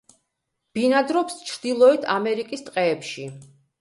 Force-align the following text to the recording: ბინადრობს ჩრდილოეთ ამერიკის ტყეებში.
ბინადრობს 0.77 1.37
ჩრდილოეთ 1.49 2.07
ამერიკის 2.15 2.65
ტყეებში. 2.71 3.29